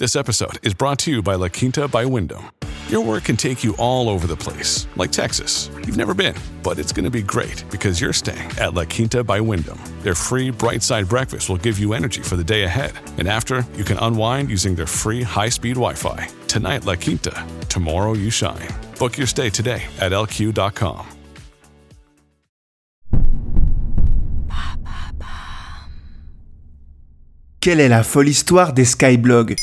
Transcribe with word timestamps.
This 0.00 0.16
episode 0.16 0.58
is 0.66 0.74
brought 0.74 0.98
to 1.04 1.12
you 1.12 1.22
by 1.22 1.36
La 1.36 1.46
Quinta 1.46 1.86
by 1.86 2.04
Wyndham. 2.04 2.50
Your 2.88 3.00
work 3.00 3.22
can 3.22 3.36
take 3.36 3.62
you 3.62 3.76
all 3.76 4.08
over 4.08 4.26
the 4.26 4.34
place, 4.34 4.88
like 4.96 5.12
Texas. 5.12 5.70
You've 5.86 5.96
never 5.96 6.14
been, 6.14 6.34
but 6.64 6.80
it's 6.80 6.90
going 6.90 7.04
to 7.04 7.12
be 7.12 7.22
great 7.22 7.64
because 7.70 8.00
you're 8.00 8.12
staying 8.12 8.50
at 8.58 8.74
La 8.74 8.86
Quinta 8.86 9.22
by 9.22 9.40
Wyndham. 9.40 9.78
Their 10.02 10.16
free 10.16 10.50
bright 10.50 10.82
side 10.82 11.08
breakfast 11.08 11.48
will 11.48 11.58
give 11.58 11.78
you 11.78 11.92
energy 11.92 12.22
for 12.22 12.34
the 12.34 12.42
day 12.42 12.64
ahead. 12.64 12.90
And 13.18 13.28
after, 13.28 13.64
you 13.76 13.84
can 13.84 13.96
unwind 13.98 14.50
using 14.50 14.74
their 14.74 14.88
free 14.88 15.22
high 15.22 15.48
speed 15.48 15.76
Wi 15.76 15.94
Fi. 15.94 16.26
Tonight, 16.48 16.84
La 16.84 16.96
Quinta. 16.96 17.46
Tomorrow, 17.68 18.14
you 18.14 18.30
shine. 18.30 18.68
Book 18.98 19.16
your 19.16 19.28
stay 19.28 19.48
today 19.48 19.84
at 20.00 20.10
lq.com. 20.10 21.06
Quelle 27.60 27.78
est 27.78 27.88
la 27.88 28.02
folle 28.02 28.28
histoire 28.28 28.72
des 28.72 28.84
Skyblogs 28.84 29.54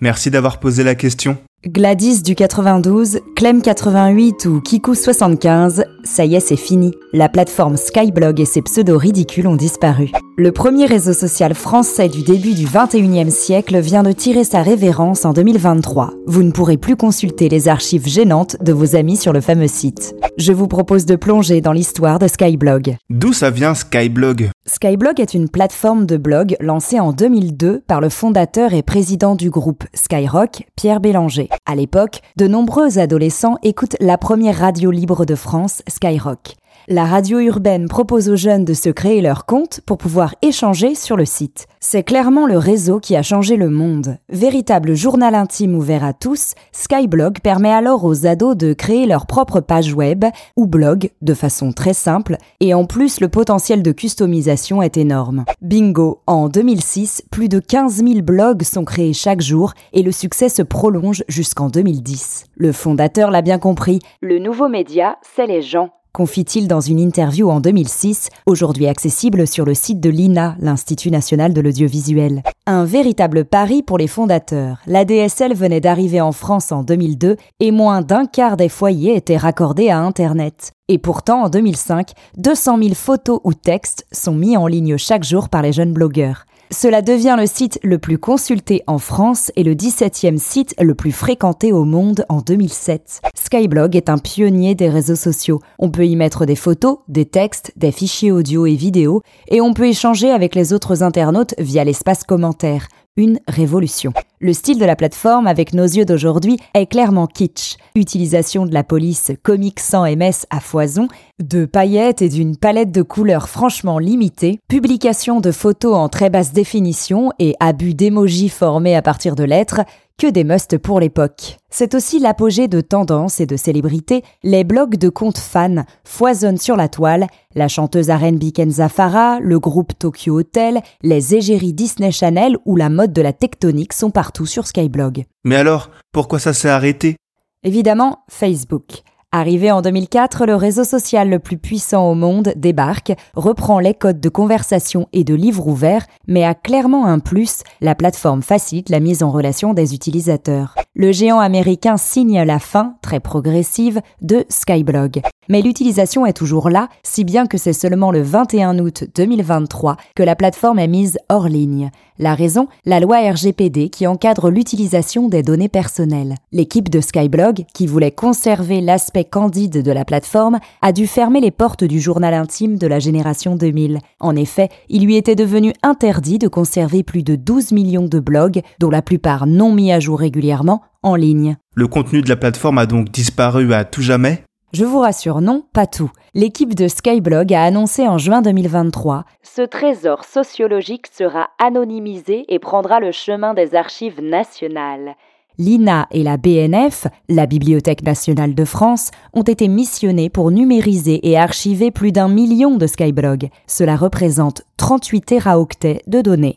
Merci 0.00 0.30
d'avoir 0.30 0.60
posé 0.60 0.82
la 0.82 0.94
question. 0.94 1.36
Gladys 1.66 2.22
du 2.22 2.34
92, 2.34 3.20
Clem 3.36 3.60
88 3.60 4.46
ou 4.46 4.62
Kikou 4.62 4.94
75, 4.94 5.84
ça 6.04 6.24
y 6.24 6.34
est, 6.34 6.40
c'est 6.40 6.56
fini. 6.56 6.94
La 7.12 7.28
plateforme 7.28 7.76
Skyblog 7.76 8.40
et 8.40 8.46
ses 8.46 8.62
pseudos 8.62 8.96
ridicules 8.96 9.46
ont 9.46 9.56
disparu. 9.56 10.10
Le 10.38 10.52
premier 10.52 10.86
réseau 10.86 11.12
social 11.12 11.52
français 11.52 12.08
du 12.08 12.22
début 12.22 12.54
du 12.54 12.64
21e 12.64 13.28
siècle 13.28 13.78
vient 13.78 14.02
de 14.02 14.12
tirer 14.12 14.44
sa 14.44 14.62
révérence 14.62 15.26
en 15.26 15.34
2023. 15.34 16.14
Vous 16.26 16.42
ne 16.42 16.50
pourrez 16.50 16.78
plus 16.78 16.96
consulter 16.96 17.50
les 17.50 17.68
archives 17.68 18.08
gênantes 18.08 18.56
de 18.62 18.72
vos 18.72 18.96
amis 18.96 19.18
sur 19.18 19.34
le 19.34 19.42
fameux 19.42 19.68
site. 19.68 20.14
Je 20.38 20.54
vous 20.54 20.66
propose 20.66 21.04
de 21.04 21.16
plonger 21.16 21.60
dans 21.60 21.72
l'histoire 21.74 22.18
de 22.18 22.26
Skyblog. 22.26 22.96
D'où 23.10 23.34
ça 23.34 23.50
vient 23.50 23.74
Skyblog? 23.74 24.48
Skyblog 24.72 25.18
est 25.18 25.34
une 25.34 25.48
plateforme 25.48 26.06
de 26.06 26.16
blog 26.16 26.56
lancée 26.60 27.00
en 27.00 27.10
2002 27.12 27.80
par 27.88 28.00
le 28.00 28.08
fondateur 28.08 28.72
et 28.72 28.84
président 28.84 29.34
du 29.34 29.50
groupe 29.50 29.82
Skyrock, 29.94 30.62
Pierre 30.76 31.00
Bélanger. 31.00 31.48
À 31.66 31.74
l'époque, 31.74 32.20
de 32.36 32.46
nombreux 32.46 33.00
adolescents 33.00 33.58
écoutent 33.64 33.96
la 33.98 34.16
première 34.16 34.56
radio 34.56 34.92
libre 34.92 35.24
de 35.24 35.34
France, 35.34 35.82
Skyrock. 35.88 36.54
La 36.92 37.04
radio 37.04 37.38
urbaine 37.38 37.86
propose 37.86 38.28
aux 38.28 38.34
jeunes 38.34 38.64
de 38.64 38.74
se 38.74 38.88
créer 38.88 39.20
leur 39.20 39.46
compte 39.46 39.80
pour 39.86 39.96
pouvoir 39.96 40.34
échanger 40.42 40.96
sur 40.96 41.16
le 41.16 41.24
site. 41.24 41.68
C'est 41.78 42.02
clairement 42.02 42.48
le 42.48 42.58
réseau 42.58 42.98
qui 42.98 43.14
a 43.14 43.22
changé 43.22 43.54
le 43.54 43.70
monde. 43.70 44.16
Véritable 44.28 44.96
journal 44.96 45.36
intime 45.36 45.76
ouvert 45.76 46.02
à 46.02 46.14
tous, 46.14 46.54
Skyblog 46.72 47.38
permet 47.42 47.70
alors 47.70 48.04
aux 48.04 48.26
ados 48.26 48.56
de 48.56 48.72
créer 48.72 49.06
leur 49.06 49.26
propre 49.26 49.60
page 49.60 49.94
web 49.94 50.24
ou 50.56 50.66
blog 50.66 51.10
de 51.22 51.32
façon 51.32 51.70
très 51.70 51.94
simple 51.94 52.36
et 52.58 52.74
en 52.74 52.86
plus 52.86 53.20
le 53.20 53.28
potentiel 53.28 53.84
de 53.84 53.92
customisation 53.92 54.82
est 54.82 54.96
énorme. 54.96 55.44
Bingo, 55.62 56.22
en 56.26 56.48
2006, 56.48 57.22
plus 57.30 57.48
de 57.48 57.60
15 57.60 58.04
000 58.04 58.22
blogs 58.22 58.64
sont 58.64 58.84
créés 58.84 59.12
chaque 59.12 59.42
jour 59.42 59.74
et 59.92 60.02
le 60.02 60.10
succès 60.10 60.48
se 60.48 60.62
prolonge 60.62 61.22
jusqu'en 61.28 61.68
2010. 61.68 62.46
Le 62.56 62.72
fondateur 62.72 63.30
l'a 63.30 63.42
bien 63.42 63.60
compris, 63.60 64.00
le 64.20 64.40
nouveau 64.40 64.66
média, 64.68 65.18
c'est 65.36 65.46
les 65.46 65.62
gens 65.62 65.90
confie-t-il 66.12 66.68
dans 66.68 66.80
une 66.80 66.98
interview 66.98 67.50
en 67.50 67.60
2006, 67.60 68.28
aujourd'hui 68.46 68.86
accessible 68.86 69.46
sur 69.46 69.64
le 69.64 69.74
site 69.74 70.00
de 70.00 70.10
l'INA, 70.10 70.56
l'Institut 70.60 71.10
national 71.10 71.52
de 71.52 71.60
l'audiovisuel. 71.60 72.42
Un 72.66 72.84
véritable 72.84 73.44
pari 73.44 73.82
pour 73.82 73.98
les 73.98 74.06
fondateurs. 74.06 74.78
La 74.86 75.04
DSL 75.04 75.54
venait 75.54 75.80
d'arriver 75.80 76.20
en 76.20 76.32
France 76.32 76.72
en 76.72 76.82
2002 76.82 77.36
et 77.60 77.70
moins 77.70 78.02
d'un 78.02 78.26
quart 78.26 78.56
des 78.56 78.68
foyers 78.68 79.16
étaient 79.16 79.36
raccordés 79.36 79.90
à 79.90 79.98
Internet. 79.98 80.72
Et 80.88 80.98
pourtant, 80.98 81.44
en 81.44 81.48
2005, 81.48 82.10
200 82.36 82.78
000 82.82 82.94
photos 82.94 83.40
ou 83.44 83.54
textes 83.54 84.06
sont 84.10 84.34
mis 84.34 84.56
en 84.56 84.66
ligne 84.66 84.96
chaque 84.96 85.24
jour 85.24 85.48
par 85.48 85.62
les 85.62 85.72
jeunes 85.72 85.92
blogueurs. 85.92 86.46
Cela 86.72 87.02
devient 87.02 87.34
le 87.36 87.46
site 87.46 87.80
le 87.82 87.98
plus 87.98 88.16
consulté 88.16 88.82
en 88.86 88.98
France 88.98 89.50
et 89.56 89.64
le 89.64 89.74
17e 89.74 90.38
site 90.38 90.74
le 90.80 90.94
plus 90.94 91.10
fréquenté 91.10 91.72
au 91.72 91.84
monde 91.84 92.24
en 92.28 92.40
2007. 92.40 93.22
Skyblog 93.34 93.96
est 93.96 94.08
un 94.08 94.18
pionnier 94.18 94.76
des 94.76 94.88
réseaux 94.88 95.16
sociaux. 95.16 95.60
On 95.80 95.90
peut 95.90 96.06
y 96.06 96.14
mettre 96.14 96.46
des 96.46 96.54
photos, 96.54 96.98
des 97.08 97.26
textes, 97.26 97.72
des 97.74 97.90
fichiers 97.90 98.30
audio 98.30 98.66
et 98.66 98.76
vidéo, 98.76 99.20
et 99.48 99.60
on 99.60 99.74
peut 99.74 99.88
échanger 99.88 100.30
avec 100.30 100.54
les 100.54 100.72
autres 100.72 101.02
internautes 101.02 101.54
via 101.58 101.82
l'espace 101.82 102.22
commentaire 102.22 102.86
une 103.16 103.40
révolution. 103.48 104.12
Le 104.42 104.54
style 104.54 104.78
de 104.78 104.86
la 104.86 104.96
plateforme, 104.96 105.46
avec 105.46 105.74
nos 105.74 105.84
yeux 105.84 106.06
d'aujourd'hui, 106.06 106.56
est 106.72 106.86
clairement 106.86 107.26
kitsch. 107.26 107.76
Utilisation 107.94 108.64
de 108.64 108.72
la 108.72 108.82
police 108.82 109.32
comique 109.42 109.80
sans 109.80 110.04
MS 110.04 110.46
à 110.48 110.60
foison, 110.60 111.08
de 111.42 111.66
paillettes 111.66 112.22
et 112.22 112.30
d'une 112.30 112.56
palette 112.56 112.90
de 112.90 113.02
couleurs 113.02 113.50
franchement 113.50 113.98
limitée, 113.98 114.58
publication 114.66 115.40
de 115.40 115.50
photos 115.50 115.94
en 115.94 116.08
très 116.08 116.30
basse 116.30 116.54
définition 116.54 117.32
et 117.38 117.54
abus 117.60 117.92
d'émojis 117.92 118.48
formés 118.48 118.96
à 118.96 119.02
partir 119.02 119.36
de 119.36 119.44
lettres, 119.44 119.82
que 120.20 120.26
des 120.26 120.44
musts 120.44 120.76
pour 120.76 121.00
l'époque. 121.00 121.56
C'est 121.70 121.94
aussi 121.94 122.18
l'apogée 122.18 122.68
de 122.68 122.82
tendances 122.82 123.40
et 123.40 123.46
de 123.46 123.56
célébrités. 123.56 124.22
Les 124.42 124.64
blogs 124.64 124.98
de 124.98 125.08
comptes 125.08 125.38
fans 125.38 125.84
foisonnent 126.04 126.58
sur 126.58 126.76
la 126.76 126.88
toile. 126.88 127.26
La 127.54 127.68
chanteuse 127.68 128.10
R&B 128.10 128.52
Kenza 128.52 128.90
Farah, 128.90 129.38
le 129.40 129.58
groupe 129.58 129.98
Tokyo 129.98 130.40
Hotel, 130.40 130.82
les 131.02 131.34
égéries 131.34 131.72
Disney 131.72 132.10
Channel 132.10 132.58
ou 132.66 132.76
la 132.76 132.90
mode 132.90 133.14
de 133.14 133.22
la 133.22 133.32
tectonique 133.32 133.94
sont 133.94 134.10
partout 134.10 134.29
sur 134.46 134.66
Skyblog. 134.66 135.24
Mais 135.44 135.56
alors, 135.56 135.90
pourquoi 136.12 136.38
ça 136.38 136.52
s'est 136.52 136.68
arrêté? 136.68 137.16
Évidemment, 137.62 138.24
Facebook. 138.30 139.02
Arrivé 139.32 139.70
en 139.70 139.80
2004, 139.80 140.44
le 140.44 140.56
réseau 140.56 140.82
social 140.82 141.30
le 141.30 141.38
plus 141.38 141.56
puissant 141.56 142.10
au 142.10 142.14
monde 142.16 142.52
débarque, 142.56 143.12
reprend 143.34 143.78
les 143.78 143.94
codes 143.94 144.18
de 144.18 144.28
conversation 144.28 145.06
et 145.12 145.22
de 145.22 145.34
livres 145.34 145.68
ouverts, 145.68 146.06
mais 146.26 146.42
a 146.42 146.54
clairement 146.54 147.06
un 147.06 147.20
plus, 147.20 147.62
la 147.80 147.94
plateforme 147.94 148.42
facilite 148.42 148.88
la 148.88 148.98
mise 148.98 149.22
en 149.22 149.30
relation 149.30 149.72
des 149.72 149.94
utilisateurs. 149.94 150.74
Le 151.02 151.12
géant 151.12 151.40
américain 151.40 151.96
signe 151.96 152.42
la 152.42 152.58
fin, 152.58 152.96
très 153.00 153.20
progressive, 153.20 154.02
de 154.20 154.44
Skyblog. 154.50 155.22
Mais 155.48 155.62
l'utilisation 155.62 156.26
est 156.26 156.34
toujours 156.34 156.68
là, 156.68 156.90
si 157.02 157.24
bien 157.24 157.46
que 157.46 157.56
c'est 157.56 157.72
seulement 157.72 158.12
le 158.12 158.20
21 158.20 158.78
août 158.80 159.04
2023 159.16 159.96
que 160.14 160.22
la 160.22 160.36
plateforme 160.36 160.78
est 160.78 160.86
mise 160.86 161.18
hors 161.30 161.48
ligne. 161.48 161.90
La 162.18 162.34
raison, 162.34 162.68
la 162.84 163.00
loi 163.00 163.16
RGPD 163.30 163.88
qui 163.88 164.06
encadre 164.06 164.50
l'utilisation 164.50 165.30
des 165.30 165.42
données 165.42 165.70
personnelles. 165.70 166.34
L'équipe 166.52 166.90
de 166.90 167.00
Skyblog, 167.00 167.64
qui 167.72 167.86
voulait 167.86 168.10
conserver 168.10 168.82
l'aspect 168.82 169.24
candide 169.24 169.82
de 169.82 169.92
la 169.92 170.04
plateforme, 170.04 170.58
a 170.82 170.92
dû 170.92 171.06
fermer 171.06 171.40
les 171.40 171.50
portes 171.50 171.82
du 171.82 171.98
journal 171.98 172.34
intime 172.34 172.76
de 172.76 172.86
la 172.86 172.98
génération 172.98 173.56
2000. 173.56 174.00
En 174.20 174.36
effet, 174.36 174.68
il 174.90 175.06
lui 175.06 175.16
était 175.16 175.34
devenu 175.34 175.72
interdit 175.82 176.38
de 176.38 176.46
conserver 176.46 177.02
plus 177.02 177.22
de 177.22 177.36
12 177.36 177.72
millions 177.72 178.06
de 178.06 178.20
blogs, 178.20 178.60
dont 178.78 178.90
la 178.90 179.00
plupart 179.00 179.46
non 179.46 179.72
mis 179.72 179.92
à 179.92 179.98
jour 179.98 180.18
régulièrement, 180.18 180.82
en 181.02 181.14
ligne. 181.14 181.56
Le 181.74 181.86
contenu 181.86 182.22
de 182.22 182.28
la 182.28 182.36
plateforme 182.36 182.78
a 182.78 182.86
donc 182.86 183.10
disparu 183.10 183.72
à 183.74 183.84
tout 183.84 184.02
jamais? 184.02 184.44
Je 184.72 184.84
vous 184.84 185.00
rassure, 185.00 185.40
non, 185.40 185.64
pas 185.72 185.86
tout. 185.86 186.12
L'équipe 186.32 186.76
de 186.76 186.86
Skyblog 186.86 187.52
a 187.52 187.64
annoncé 187.64 188.06
en 188.06 188.18
juin 188.18 188.40
2023 188.40 189.24
Ce 189.42 189.62
trésor 189.62 190.24
sociologique 190.24 191.08
sera 191.12 191.48
anonymisé 191.58 192.44
et 192.48 192.60
prendra 192.60 193.00
le 193.00 193.10
chemin 193.10 193.52
des 193.52 193.74
archives 193.74 194.22
nationales. 194.22 195.16
L'INA 195.58 196.06
et 196.12 196.22
la 196.22 196.36
BNF, 196.36 197.08
la 197.28 197.46
Bibliothèque 197.46 198.02
nationale 198.02 198.54
de 198.54 198.64
France, 198.64 199.10
ont 199.32 199.42
été 199.42 199.66
missionnés 199.68 200.30
pour 200.30 200.52
numériser 200.52 201.28
et 201.28 201.36
archiver 201.36 201.90
plus 201.90 202.12
d'un 202.12 202.28
million 202.28 202.76
de 202.76 202.86
Skyblog. 202.86 203.50
Cela 203.66 203.96
représente 203.96 204.62
38 204.76 205.20
téraoctets 205.22 206.02
de 206.06 206.22
données. 206.22 206.54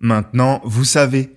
Maintenant, 0.00 0.60
vous 0.64 0.84
savez, 0.84 1.36